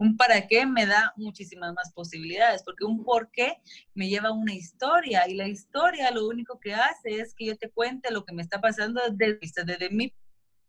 Un 0.00 0.16
para 0.16 0.46
qué 0.46 0.64
me 0.64 0.86
da 0.86 1.12
muchísimas 1.16 1.74
más 1.74 1.92
posibilidades, 1.92 2.62
porque 2.62 2.86
un 2.86 3.04
por 3.04 3.30
qué 3.30 3.58
me 3.92 4.08
lleva 4.08 4.30
a 4.30 4.32
una 4.32 4.54
historia 4.54 5.28
y 5.28 5.34
la 5.34 5.46
historia 5.46 6.10
lo 6.10 6.26
único 6.26 6.58
que 6.58 6.72
hace 6.72 7.20
es 7.20 7.34
que 7.34 7.44
yo 7.44 7.58
te 7.58 7.70
cuente 7.70 8.10
lo 8.10 8.24
que 8.24 8.32
me 8.32 8.40
está 8.40 8.62
pasando 8.62 9.02
desde, 9.12 9.38
desde 9.66 9.90
mi 9.90 10.14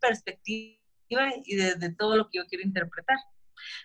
perspectiva 0.01 0.75
y 1.45 1.55
desde 1.55 1.95
todo 1.95 2.17
lo 2.17 2.29
que 2.29 2.39
yo 2.39 2.45
quiero 2.45 2.65
interpretar. 2.65 3.15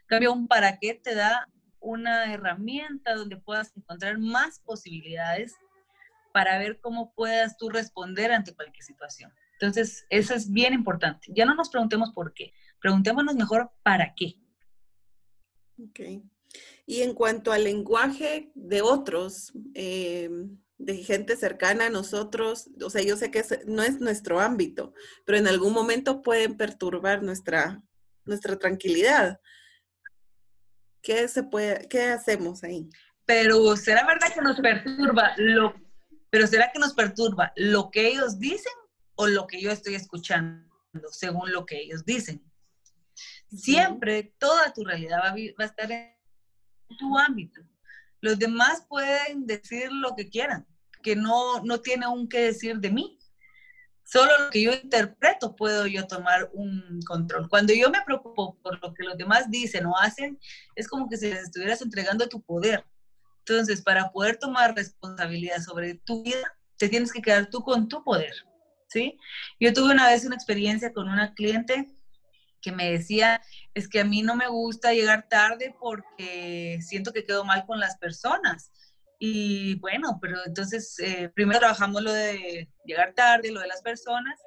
En 0.01 0.07
cambio, 0.09 0.33
un 0.33 0.49
para 0.49 0.79
qué 0.79 0.95
te 0.95 1.15
da 1.15 1.47
una 1.79 2.33
herramienta 2.33 3.15
donde 3.15 3.37
puedas 3.37 3.73
encontrar 3.77 4.19
más 4.19 4.59
posibilidades 4.59 5.55
para 6.33 6.59
ver 6.59 6.81
cómo 6.81 7.15
puedas 7.15 7.57
tú 7.57 7.71
responder 7.71 8.33
ante 8.33 8.53
cualquier 8.53 8.83
situación. 8.83 9.33
Entonces, 9.53 10.07
eso 10.11 10.35
es 10.35 10.51
bien 10.51 10.75
importante. 10.75 11.29
Ya 11.35 11.45
no 11.45 11.55
nos 11.55 11.71
preguntemos 11.71 12.11
por 12.11 12.35
qué, 12.35 12.53
preguntémonos 12.81 13.37
mejor 13.37 13.71
para 13.85 14.13
qué. 14.17 14.35
Ok. 15.79 16.01
Y 16.87 17.03
en 17.03 17.15
cuanto 17.15 17.53
al 17.53 17.65
lenguaje 17.65 18.51
de 18.55 18.83
otros, 18.83 19.53
eh, 19.75 20.31
de 20.79 20.97
gente 20.99 21.37
cercana 21.37 21.87
a 21.87 21.91
nosotros, 21.91 22.69
o 22.83 22.91
sea, 22.91 23.03
yo 23.03 23.17
sé 23.17 23.31
que 23.31 23.45
no 23.67 23.83
es 23.83 24.01
nuestro 24.01 24.41
ámbito, 24.41 24.93
pero 25.25 25.39
en 25.39 25.49
algún 25.49 25.73
momento 25.73 26.23
pueden 26.23 26.57
perturbar 26.57 27.23
nuestra, 27.23 27.83
nuestra 28.25 28.57
tranquilidad. 28.59 29.41
¿Qué, 31.03 31.29
se 31.29 31.43
puede, 31.43 31.89
¿Qué 31.89 32.05
hacemos 32.05 32.63
ahí? 32.63 32.89
Pero 33.25 33.77
será 33.77 34.07
verdad 34.07 34.33
que 34.35 34.43
nos 34.43 34.61
perturba 34.61 35.33
lo, 35.37 35.75
pero 36.31 36.47
será 36.47 36.71
que 36.73 36.79
nos 36.79 36.95
perturba 36.95 37.53
lo 37.57 37.91
que 37.91 38.09
ellos 38.09 38.39
dicen 38.39 38.73
o 39.15 39.27
lo 39.27 39.47
que 39.47 39.61
yo 39.61 39.71
estoy 39.71 39.95
escuchando, 39.95 40.69
según 41.11 41.51
lo 41.53 41.65
que 41.65 41.81
ellos 41.81 42.05
dicen. 42.05 42.46
Siempre 43.49 44.35
toda 44.39 44.73
tu 44.73 44.85
realidad 44.85 45.21
va 45.21 45.65
a 45.65 45.67
estar 45.67 45.91
en 45.91 46.17
tu 46.99 47.19
ámbito. 47.19 47.63
Los 48.21 48.39
demás 48.39 48.85
pueden 48.89 49.47
decir 49.47 49.91
lo 49.93 50.15
que 50.17 50.29
quieran, 50.29 50.67
que 51.03 51.17
no, 51.17 51.63
no 51.63 51.81
tiene 51.81 52.07
un 52.07 52.29
qué 52.29 52.41
decir 52.41 52.79
de 52.79 52.91
mí. 52.91 53.19
Solo 54.05 54.31
lo 54.39 54.51
que 54.51 54.63
yo 54.63 54.73
interpreto 54.73 55.57
puedo 55.57 55.87
yo 55.87 56.07
tomar 56.07 56.49
un 56.53 57.01
control. 57.07 57.49
Cuando 57.49 57.73
yo 57.75 57.91
me 57.91 58.03
preocupo 58.03 58.57
por 58.63 58.81
lo 58.81 58.95
que 58.95 59.03
los 59.03 59.17
demás 59.17 59.51
dicen 59.51 59.85
o 59.87 59.99
hacen, 59.99 60.39
es 60.77 60.87
como 60.87 61.09
que 61.09 61.17
si 61.17 61.29
les 61.29 61.43
estuvieras 61.43 61.83
entregando 61.83 62.29
tu 62.29 62.41
poder. 62.41 62.85
Entonces, 63.41 63.83
para 63.83 64.11
poder 64.11 64.39
tomar 64.39 64.75
responsabilidad 64.75 65.61
sobre 65.61 65.95
tu 65.95 66.23
vida, 66.23 66.57
te 66.77 66.89
tienes 66.89 67.13
que 67.13 67.23
quedar 67.23 67.49
tú 67.51 67.63
con 67.63 67.89
tu 67.89 68.03
poder, 68.05 68.33
¿sí? 68.89 69.19
Yo 69.59 69.73
tuve 69.73 69.93
una 69.93 70.09
vez 70.09 70.25
una 70.25 70.35
experiencia 70.35 70.93
con 70.93 71.09
una 71.09 71.35
cliente 71.35 71.89
que 72.61 72.73
me 72.73 72.91
decía, 72.91 73.41
es 73.75 73.89
que 73.89 74.01
a 74.01 74.05
mí 74.05 74.23
no 74.23 74.37
me 74.37 74.49
gusta 74.49 74.93
llegar 74.93 75.29
tarde 75.29 75.75
porque 75.79 76.79
siento 76.81 77.13
que 77.13 77.25
quedo 77.25 77.45
mal 77.45 77.65
con 77.67 77.81
las 77.81 77.97
personas. 77.99 78.71
Y 79.19 79.79
bueno, 79.81 80.19
pero 80.21 80.39
entonces 80.45 80.99
eh, 80.99 81.31
primero 81.35 81.61
trabajamos 81.61 82.03
lo 82.03 82.13
de 82.13 82.69
llegar 82.85 83.15
tarde, 83.15 83.51
lo 83.51 83.61
de 83.61 83.69
las 83.69 83.83
personas, 83.83 84.39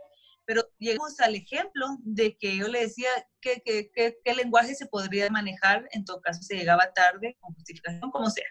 pero 0.46 0.68
llegamos 0.80 1.20
al 1.20 1.36
ejemplo 1.36 1.86
de 2.00 2.38
que 2.38 2.58
yo 2.58 2.68
le 2.68 2.82
decía 2.82 3.10
que, 3.42 3.62
qué 3.63 4.36
lenguaje 4.36 4.75
se 4.75 4.88
podría 4.88 5.30
manejar, 5.30 5.88
en 5.92 6.06
todo 6.06 6.22
caso 6.22 6.42
se 6.42 6.56
llegaba 6.56 6.92
tarde, 6.94 7.38
con 7.39 7.54
justificación, 7.54 8.12
como 8.12 8.30
sea. 8.30 8.48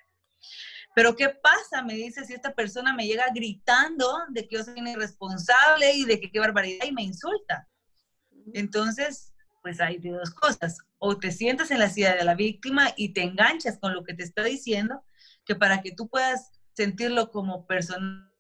Pero 0.94 1.14
¿qué 1.14 1.28
pasa? 1.28 1.82
Me 1.82 1.94
dice 1.94 2.24
si 2.24 2.34
esta 2.34 2.52
persona 2.54 2.94
me 2.94 3.06
llega 3.06 3.26
gritando 3.34 4.18
de 4.30 4.48
que 4.48 4.56
yo 4.56 4.64
soy 4.64 4.80
irresponsable 4.80 5.92
y 5.92 6.04
de 6.04 6.18
que 6.18 6.30
qué 6.30 6.40
barbaridad 6.40 6.86
y 6.86 6.92
me 6.92 7.02
insulta. 7.02 7.68
Entonces, 8.52 9.32
pues 9.68 9.82
hay 9.82 9.98
dos 9.98 10.30
cosas. 10.30 10.78
O 10.96 11.18
te 11.18 11.30
sientas 11.30 11.70
en 11.70 11.78
la 11.78 11.90
silla 11.90 12.16
de 12.16 12.24
la 12.24 12.34
víctima 12.34 12.88
y 12.96 13.10
te 13.10 13.22
enganchas 13.22 13.78
con 13.78 13.92
lo 13.92 14.02
que 14.02 14.14
te 14.14 14.22
está 14.22 14.42
diciendo, 14.42 15.04
que 15.44 15.54
para 15.54 15.82
que 15.82 15.92
tú 15.92 16.08
puedas 16.08 16.52
sentirlo 16.72 17.30
como 17.30 17.66
personal, 17.66 18.30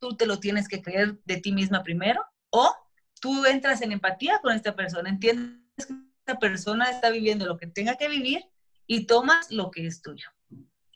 tú 0.00 0.16
te 0.16 0.26
lo 0.26 0.40
tienes 0.40 0.66
que 0.66 0.82
creer 0.82 1.20
de 1.26 1.36
ti 1.36 1.52
misma 1.52 1.84
primero, 1.84 2.24
o 2.50 2.74
tú 3.20 3.44
entras 3.44 3.82
en 3.82 3.92
empatía 3.92 4.40
con 4.42 4.52
esta 4.52 4.74
persona, 4.74 5.08
entiendes 5.08 5.86
que 5.86 5.94
esta 6.18 6.40
persona 6.40 6.90
está 6.90 7.08
viviendo 7.10 7.46
lo 7.46 7.56
que 7.56 7.68
tenga 7.68 7.94
que 7.94 8.08
vivir 8.08 8.44
y 8.88 9.06
tomas 9.06 9.52
lo 9.52 9.70
que 9.70 9.86
es 9.86 10.02
tuyo. 10.02 10.26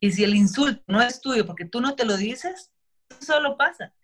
Y 0.00 0.10
si 0.10 0.24
el 0.24 0.34
insulto 0.34 0.82
no 0.88 1.00
es 1.00 1.20
tuyo 1.20 1.46
porque 1.46 1.66
tú 1.66 1.80
no 1.80 1.94
te 1.94 2.04
lo 2.04 2.16
dices, 2.16 2.72
solo 3.20 3.56
pasa. 3.56 3.94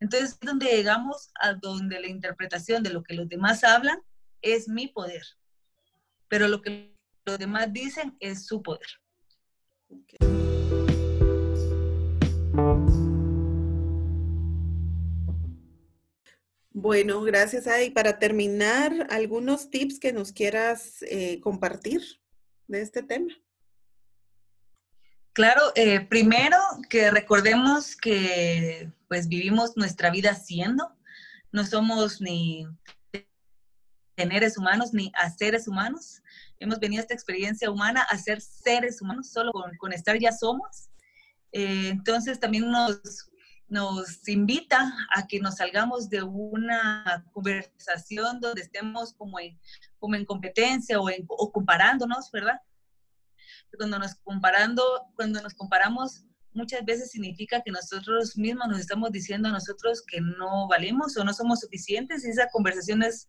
Entonces 0.00 0.30
es 0.30 0.40
donde 0.40 0.64
llegamos 0.64 1.30
a 1.38 1.52
donde 1.52 2.00
la 2.00 2.06
interpretación 2.06 2.82
de 2.82 2.88
lo 2.88 3.02
que 3.02 3.12
los 3.12 3.28
demás 3.28 3.64
hablan 3.64 3.98
es 4.44 4.68
mi 4.68 4.86
poder, 4.86 5.24
pero 6.28 6.46
lo 6.46 6.62
que 6.62 6.94
los 7.24 7.38
demás 7.38 7.72
dicen 7.72 8.16
es 8.20 8.46
su 8.46 8.62
poder. 8.62 8.86
Bueno, 16.76 17.22
gracias. 17.22 17.66
Y 17.82 17.90
para 17.90 18.18
terminar, 18.18 19.06
algunos 19.08 19.70
tips 19.70 19.98
que 19.98 20.12
nos 20.12 20.32
quieras 20.32 21.02
eh, 21.02 21.40
compartir 21.40 22.02
de 22.66 22.82
este 22.82 23.02
tema. 23.02 23.32
Claro, 25.32 25.62
eh, 25.74 26.00
primero 26.00 26.58
que 26.90 27.10
recordemos 27.10 27.96
que 27.96 28.92
pues 29.08 29.28
vivimos 29.28 29.76
nuestra 29.76 30.10
vida 30.10 30.34
siendo, 30.34 30.92
no 31.50 31.64
somos 31.64 32.20
ni 32.20 32.68
seres 34.16 34.58
humanos 34.58 34.92
ni 34.92 35.12
a 35.14 35.30
seres 35.30 35.68
humanos. 35.68 36.22
Hemos 36.58 36.78
venido 36.78 37.00
a 37.00 37.02
esta 37.02 37.14
experiencia 37.14 37.70
humana 37.70 38.06
a 38.08 38.18
ser 38.18 38.40
seres 38.40 39.02
humanos, 39.02 39.30
solo 39.30 39.52
con, 39.78 39.92
estar 39.92 40.18
ya 40.18 40.32
somos. 40.32 40.88
Eh, 41.52 41.88
entonces 41.88 42.40
también 42.40 42.70
nos, 42.70 43.30
nos 43.68 44.28
invita 44.28 44.92
a 45.14 45.26
que 45.26 45.40
nos 45.40 45.56
salgamos 45.56 46.08
de 46.08 46.22
una 46.22 47.24
conversación 47.32 48.40
donde 48.40 48.62
estemos 48.62 49.14
como 49.14 49.38
en, 49.40 49.58
como 49.98 50.14
en 50.14 50.24
competencia 50.24 51.00
o, 51.00 51.10
en, 51.10 51.24
o 51.28 51.52
comparándonos, 51.52 52.30
¿verdad? 52.30 52.60
Cuando 53.76 53.98
nos, 53.98 54.14
comparando, 54.16 54.82
cuando 55.16 55.42
nos 55.42 55.54
comparamos 55.54 56.24
muchas 56.54 56.84
veces 56.84 57.10
significa 57.10 57.62
que 57.62 57.72
nosotros 57.72 58.36
mismos 58.36 58.68
nos 58.68 58.78
estamos 58.78 59.10
diciendo 59.10 59.48
a 59.48 59.52
nosotros 59.52 60.02
que 60.06 60.20
no 60.20 60.68
valemos 60.68 61.16
o 61.16 61.24
no 61.24 61.34
somos 61.34 61.60
suficientes 61.60 62.24
y 62.24 62.30
esa 62.30 62.48
conversación 62.50 63.02
es 63.02 63.28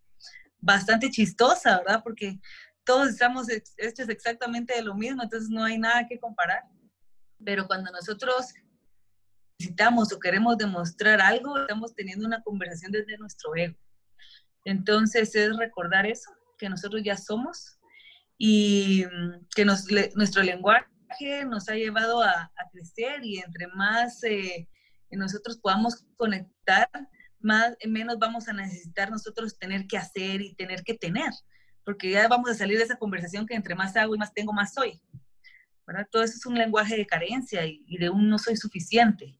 bastante 0.65 1.11
chistosa, 1.11 1.77
¿verdad? 1.77 2.01
Porque 2.03 2.39
todos 2.83 3.09
estamos 3.09 3.47
hechos 3.49 4.09
exactamente 4.09 4.75
de 4.75 4.81
lo 4.81 4.95
mismo, 4.95 5.23
entonces 5.23 5.49
no 5.49 5.63
hay 5.63 5.77
nada 5.77 6.07
que 6.07 6.19
comparar. 6.19 6.63
Pero 7.43 7.67
cuando 7.67 7.91
nosotros 7.91 8.53
necesitamos 9.59 10.11
o 10.11 10.19
queremos 10.19 10.57
demostrar 10.57 11.21
algo, 11.21 11.57
estamos 11.59 11.93
teniendo 11.93 12.25
una 12.25 12.41
conversación 12.41 12.91
desde 12.91 13.17
nuestro 13.17 13.55
ego. 13.55 13.77
Entonces 14.65 15.35
es 15.35 15.55
recordar 15.57 16.05
eso, 16.07 16.31
que 16.57 16.67
nosotros 16.67 17.03
ya 17.03 17.15
somos 17.15 17.79
y 18.37 19.05
que 19.55 19.65
nuestro 19.65 20.43
lenguaje 20.43 21.45
nos 21.47 21.69
ha 21.69 21.75
llevado 21.75 22.23
a, 22.23 22.51
crecer 22.71 23.23
y 23.23 23.37
entre 23.37 23.67
más 23.67 24.21
eh, 24.23 24.67
nosotros 25.11 25.57
podamos 25.57 26.05
conectar, 26.17 26.89
más, 27.45 27.77
menos 27.85 28.17
vamos 28.19 28.49
a 28.49 28.53
necesitar 28.53 29.09
nosotros 29.09 29.57
tener 29.57 29.87
que 29.87 29.97
hacer 29.97 30.41
y 30.41 30.55
tener 30.55 30.83
que 30.83 30.95
tener, 30.95 31.31
porque 31.85 32.09
ya 32.09 32.27
vamos 32.27 32.49
a 32.49 32.55
salir 32.55 32.77
de 32.77 32.83
esa 32.83 32.97
conversación 32.97 33.45
que 33.45 33.55
entre 33.55 33.75
más 33.75 33.95
hago 33.95 34.15
y 34.15 34.17
más 34.17 34.33
tengo, 34.33 34.51
más 34.51 34.73
soy. 34.73 34.99
¿verdad? 35.85 36.07
Todo 36.11 36.23
eso 36.23 36.33
es 36.35 36.45
un 36.45 36.55
lenguaje 36.55 36.97
de 36.97 37.05
carencia 37.05 37.65
y, 37.65 37.97
de 37.97 38.09
un 38.09 38.27
no 38.27 38.39
soy 38.39 38.57
suficiente. 38.57 39.37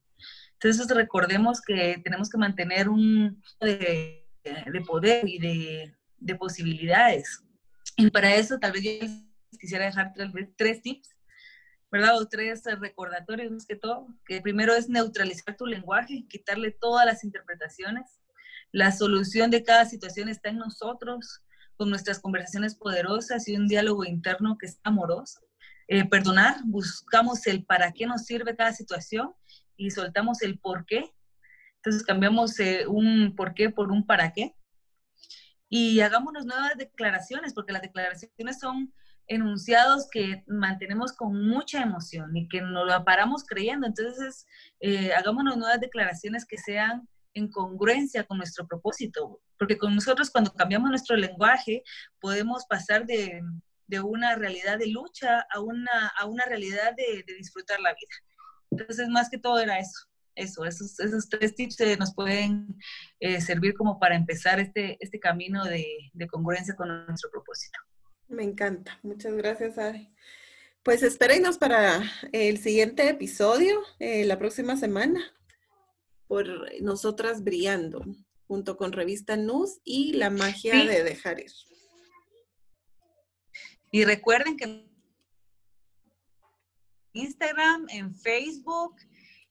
Entonces 0.53 0.87
recordemos 0.89 1.59
que 1.61 1.99
tenemos 2.03 2.29
que 2.29 2.37
mantener 2.37 2.87
un 2.87 3.43
de, 3.59 4.25
de 4.43 4.81
poder 4.81 5.27
y 5.27 5.39
de, 5.39 5.95
de, 6.17 6.35
posibilidades. 6.35 7.43
Y 7.97 8.09
para 8.11 8.35
eso 8.35 8.59
tal 8.59 8.71
vez 8.71 8.83
yo 8.83 8.91
quisiera 9.59 9.85
dejar 9.85 10.13
tres, 10.13 10.29
tres 10.55 10.81
tips 10.81 11.14
¿verdad? 11.91 12.17
O 12.17 12.27
tres 12.27 12.63
recordatorios 12.79 13.51
más 13.51 13.65
que 13.65 13.75
todo, 13.75 14.07
que 14.25 14.41
primero 14.41 14.73
es 14.73 14.89
neutralizar 14.89 15.55
tu 15.55 15.65
lenguaje, 15.65 16.25
quitarle 16.27 16.71
todas 16.71 17.05
las 17.05 17.23
interpretaciones. 17.23 18.21
La 18.71 18.91
solución 18.91 19.51
de 19.51 19.63
cada 19.63 19.85
situación 19.85 20.29
está 20.29 20.49
en 20.49 20.57
nosotros, 20.57 21.41
con 21.77 21.89
nuestras 21.89 22.19
conversaciones 22.19 22.75
poderosas 22.75 23.47
y 23.47 23.55
un 23.55 23.67
diálogo 23.67 24.05
interno 24.05 24.57
que 24.57 24.67
es 24.67 24.79
amoroso. 24.83 25.41
Eh, 25.87 26.05
perdonar, 26.05 26.57
buscamos 26.65 27.45
el 27.47 27.63
para 27.63 27.91
qué 27.91 28.07
nos 28.07 28.25
sirve 28.25 28.55
cada 28.55 28.73
situación 28.73 29.33
y 29.77 29.91
soltamos 29.91 30.41
el 30.41 30.57
por 30.57 30.85
qué. 30.85 31.13
Entonces 31.77 32.03
cambiamos 32.03 32.59
eh, 32.59 32.87
un 32.87 33.35
por 33.35 33.53
qué 33.53 33.69
por 33.69 33.91
un 33.91 34.05
para 34.05 34.33
qué. 34.33 34.55
Y 35.69 35.99
hagámonos 35.99 36.45
nuevas 36.45 36.77
declaraciones, 36.77 37.53
porque 37.53 37.73
las 37.73 37.81
declaraciones 37.81 38.59
son 38.59 38.93
enunciados 39.27 40.07
que 40.11 40.43
mantenemos 40.47 41.13
con 41.13 41.47
mucha 41.47 41.81
emoción 41.81 42.35
y 42.35 42.47
que 42.47 42.61
nos 42.61 42.85
lo 42.85 43.03
paramos 43.03 43.43
creyendo. 43.45 43.87
Entonces, 43.87 44.45
eh, 44.79 45.13
hagámonos 45.13 45.57
nuevas 45.57 45.79
declaraciones 45.79 46.45
que 46.45 46.57
sean 46.57 47.07
en 47.33 47.49
congruencia 47.49 48.23
con 48.23 48.37
nuestro 48.37 48.67
propósito, 48.67 49.41
porque 49.59 49.77
con 49.77 49.93
nosotros 49.93 50.29
cuando 50.29 50.53
cambiamos 50.53 50.89
nuestro 50.89 51.17
lenguaje 51.17 51.83
podemos 52.19 52.65
pasar 52.65 53.05
de, 53.05 53.41
de 53.87 53.99
una 53.99 54.35
realidad 54.35 54.79
de 54.79 54.87
lucha 54.87 55.45
a 55.53 55.59
una, 55.59 56.07
a 56.17 56.25
una 56.25 56.45
realidad 56.45 56.95
de, 56.95 57.23
de, 57.27 57.33
disfrutar 57.35 57.79
la 57.81 57.93
vida. 57.93 58.15
Entonces, 58.71 59.09
más 59.09 59.29
que 59.29 59.37
todo 59.37 59.59
era 59.59 59.79
eso, 59.79 60.07
eso, 60.35 60.65
esos, 60.65 60.99
esos 60.99 61.29
tres 61.29 61.55
tips 61.55 61.77
nos 61.99 62.13
pueden 62.13 62.77
eh, 63.19 63.41
servir 63.41 63.73
como 63.73 63.99
para 63.99 64.15
empezar 64.15 64.59
este, 64.59 64.97
este 64.99 65.19
camino 65.19 65.65
de, 65.65 65.85
de 66.13 66.27
congruencia 66.27 66.75
con 66.75 67.05
nuestro 67.05 67.29
propósito. 67.31 67.79
Me 68.27 68.43
encanta. 68.43 68.99
Muchas 69.03 69.33
gracias, 69.35 69.77
Ari. 69.77 70.09
Pues 70.83 71.03
espérenos 71.03 71.57
para 71.57 72.03
el 72.31 72.59
siguiente 72.59 73.09
episodio, 73.09 73.81
eh, 73.99 74.23
la 74.25 74.37
próxima 74.37 74.77
semana, 74.77 75.19
por 76.27 76.47
Nosotras 76.81 77.43
Brillando, 77.43 78.05
junto 78.47 78.77
con 78.77 78.91
Revista 78.91 79.35
Nus 79.35 79.79
y 79.83 80.13
La 80.13 80.29
Magia 80.29 80.85
de 80.85 81.03
Dejar 81.03 81.39
Ir. 81.39 81.51
Y 83.91 84.03
recuerden 84.05 84.57
que 84.57 84.65
en 84.65 84.89
Instagram, 87.13 87.87
en 87.89 88.13
Facebook, 88.13 88.95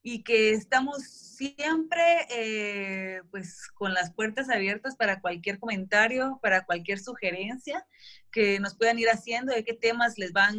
y 0.07 0.21
que 0.21 0.51
estamos 0.51 1.01
siempre 1.03 2.27
eh, 2.29 3.21
pues 3.31 3.67
con 3.73 3.91
las 3.91 4.13
puertas 4.13 4.51
abiertas 4.51 4.95
para 4.95 5.19
cualquier 5.19 5.57
comentario, 5.57 6.37
para 6.43 6.63
cualquier 6.63 6.99
sugerencia 6.99 7.83
que 8.31 8.59
nos 8.59 8.75
puedan 8.77 8.99
ir 8.99 9.09
haciendo, 9.09 9.51
de 9.51 9.63
qué 9.63 9.73
temas 9.73 10.19
les 10.19 10.31
van 10.31 10.55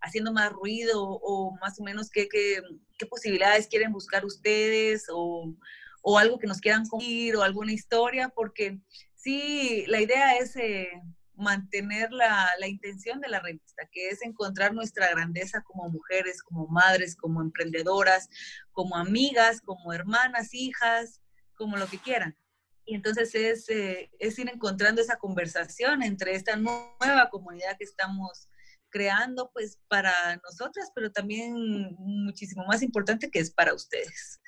haciendo 0.00 0.32
más 0.32 0.50
ruido 0.50 1.00
o 1.00 1.56
más 1.60 1.78
o 1.78 1.84
menos 1.84 2.10
qué, 2.10 2.28
qué, 2.28 2.60
qué 2.98 3.06
posibilidades 3.06 3.68
quieren 3.68 3.92
buscar 3.92 4.24
ustedes 4.24 5.04
o, 5.12 5.54
o, 6.02 6.18
algo 6.18 6.40
que 6.40 6.48
nos 6.48 6.58
quieran 6.58 6.84
compartir 6.84 7.36
o 7.36 7.44
alguna 7.44 7.72
historia, 7.72 8.30
porque 8.30 8.80
sí, 9.14 9.84
la 9.86 10.00
idea 10.00 10.38
es... 10.38 10.56
Eh, 10.56 10.90
mantener 11.38 12.12
la, 12.12 12.50
la, 12.58 12.68
intención 12.68 13.20
de 13.20 13.28
la 13.28 13.40
revista, 13.40 13.88
que 13.90 14.08
es 14.08 14.22
encontrar 14.22 14.74
nuestra 14.74 15.08
grandeza 15.10 15.62
como 15.62 15.88
mujeres, 15.88 16.42
como 16.42 16.66
madres, 16.66 17.16
como 17.16 17.40
emprendedoras, 17.40 18.28
como 18.72 18.96
amigas, 18.96 19.60
como 19.60 19.92
hermanas, 19.92 20.52
hijas, 20.52 21.20
como 21.54 21.76
lo 21.76 21.86
que 21.86 21.98
quieran. 21.98 22.36
Y 22.84 22.94
entonces 22.94 23.34
es, 23.34 23.68
eh, 23.68 24.10
es 24.18 24.38
ir 24.38 24.48
encontrando 24.48 25.00
esa 25.00 25.16
conversación 25.16 26.02
entre 26.02 26.34
esta 26.34 26.56
nueva 26.56 27.28
comunidad 27.30 27.76
que 27.78 27.84
estamos 27.84 28.48
creando, 28.90 29.50
pues 29.52 29.78
para 29.88 30.12
nosotras, 30.36 30.90
pero 30.94 31.12
también 31.12 31.54
muchísimo 31.98 32.64
más 32.66 32.82
importante 32.82 33.30
que 33.30 33.40
es 33.40 33.50
para 33.50 33.74
ustedes. 33.74 34.40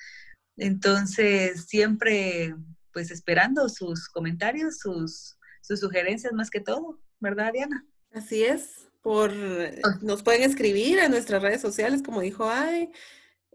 Entonces, 0.57 1.65
siempre 1.67 2.55
pues 2.93 3.11
esperando 3.11 3.69
sus 3.69 4.09
comentarios, 4.09 4.79
sus, 4.79 5.37
sus 5.61 5.79
sugerencias 5.79 6.33
más 6.33 6.49
que 6.49 6.59
todo, 6.59 6.99
¿verdad, 7.19 7.53
Diana? 7.53 7.85
Así 8.11 8.43
es. 8.43 8.87
Por, 9.01 9.31
nos 10.01 10.21
pueden 10.21 10.43
escribir 10.43 10.99
a 10.99 11.09
nuestras 11.09 11.41
redes 11.41 11.61
sociales, 11.61 12.03
como 12.03 12.21
dijo 12.21 12.49
Ade. 12.49 12.91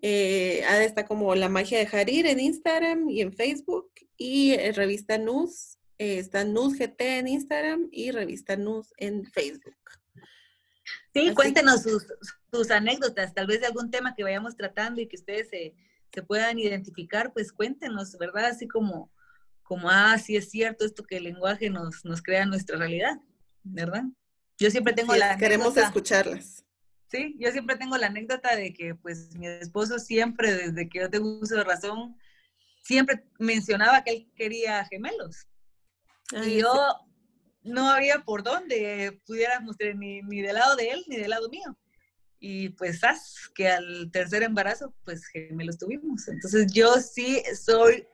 Eh, 0.02 0.64
Ade 0.68 0.84
está 0.84 1.06
como 1.06 1.34
La 1.34 1.48
Magia 1.48 1.78
de 1.78 1.86
Jarir 1.86 2.26
en 2.26 2.40
Instagram 2.40 3.08
y 3.08 3.20
en 3.20 3.32
Facebook. 3.32 3.90
Y 4.16 4.52
en 4.54 4.74
Revista 4.74 5.18
Nus, 5.18 5.78
eh, 5.98 6.18
está 6.18 6.44
Nus 6.44 6.78
GT 6.78 7.18
en 7.18 7.28
Instagram 7.28 7.88
y 7.92 8.10
Revista 8.10 8.56
Nus 8.56 8.92
en 8.96 9.24
Facebook. 9.26 9.76
Sí, 11.14 11.32
cuéntenos 11.34 11.82
sus, 11.82 12.06
sus, 12.52 12.70
anécdotas, 12.70 13.34
tal 13.34 13.46
vez 13.46 13.60
de 13.60 13.66
algún 13.66 13.90
tema 13.90 14.14
que 14.14 14.22
vayamos 14.22 14.56
tratando 14.56 15.00
y 15.00 15.06
que 15.06 15.16
ustedes 15.16 15.48
se, 15.48 15.74
se 16.12 16.22
puedan 16.22 16.58
identificar, 16.58 17.32
pues 17.32 17.52
cuéntenos, 17.52 18.16
¿verdad? 18.18 18.46
Así 18.46 18.68
como 18.68 19.10
como, 19.66 19.90
ah, 19.90 20.16
sí 20.18 20.36
es 20.36 20.50
cierto 20.50 20.84
esto 20.84 21.04
que 21.04 21.16
el 21.16 21.24
lenguaje 21.24 21.70
nos, 21.70 22.04
nos 22.04 22.22
crea 22.22 22.46
nuestra 22.46 22.78
realidad, 22.78 23.18
¿verdad? 23.62 24.04
Yo 24.58 24.70
siempre 24.70 24.92
tengo 24.92 25.14
la 25.14 25.36
Queremos 25.36 25.76
escucharlas. 25.76 26.64
Sí, 27.08 27.36
yo 27.38 27.50
siempre 27.52 27.76
tengo 27.76 27.96
la 27.96 28.06
anécdota 28.06 28.56
de 28.56 28.72
que 28.72 28.94
pues 28.94 29.34
mi 29.36 29.46
esposo 29.46 29.98
siempre, 29.98 30.54
desde 30.54 30.88
que 30.88 31.00
yo 31.00 31.10
tengo 31.10 31.38
uso 31.38 31.56
de 31.56 31.64
razón, 31.64 32.16
siempre 32.82 33.24
mencionaba 33.38 34.02
que 34.02 34.10
él 34.12 34.32
quería 34.34 34.84
gemelos. 34.86 35.46
y 36.44 36.60
yo 36.60 36.72
no 37.62 37.90
había 37.90 38.20
por 38.24 38.42
dónde 38.44 39.20
pudiéramos 39.26 39.76
tener 39.76 39.96
ni, 39.96 40.22
ni 40.22 40.42
del 40.42 40.54
lado 40.54 40.76
de 40.76 40.90
él 40.90 41.04
ni 41.08 41.16
del 41.16 41.30
lado 41.30 41.48
mío. 41.48 41.76
Y 42.38 42.70
pues, 42.70 43.02
haz 43.02 43.50
que 43.54 43.68
al 43.68 44.10
tercer 44.12 44.42
embarazo, 44.42 44.94
pues 45.04 45.26
gemelos 45.26 45.78
tuvimos. 45.78 46.28
Entonces 46.28 46.72
yo 46.72 46.94
sí 47.00 47.42
soy 47.60 48.06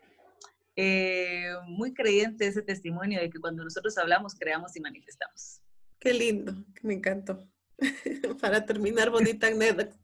eh, 0.76 1.52
muy 1.66 1.92
creyente 1.92 2.46
ese 2.46 2.62
testimonio 2.62 3.20
de 3.20 3.30
que 3.30 3.40
cuando 3.40 3.64
nosotros 3.64 3.96
hablamos, 3.98 4.34
creamos 4.34 4.76
y 4.76 4.80
manifestamos. 4.80 5.60
Qué 5.98 6.12
lindo, 6.12 6.54
me 6.82 6.94
encantó. 6.94 7.48
Para 8.40 8.64
terminar, 8.64 9.10
bonita 9.10 9.48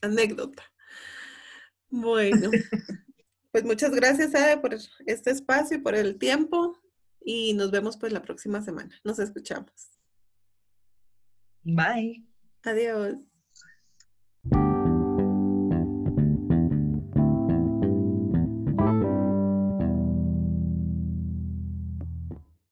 anécdota. 0.02 0.64
Bueno, 1.90 2.50
pues 3.52 3.64
muchas 3.64 3.92
gracias, 3.92 4.34
Ade, 4.34 4.58
por 4.58 4.76
este 5.06 5.30
espacio 5.30 5.78
y 5.78 5.80
por 5.80 5.94
el 5.94 6.18
tiempo. 6.18 6.78
Y 7.20 7.54
nos 7.54 7.70
vemos 7.70 7.96
pues 7.96 8.12
la 8.12 8.22
próxima 8.22 8.62
semana. 8.62 8.94
Nos 9.04 9.18
escuchamos. 9.18 9.90
Bye. 11.62 12.24
Adiós. 12.62 13.27